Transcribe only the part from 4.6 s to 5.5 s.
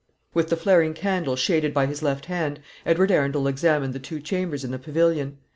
in the pavilion.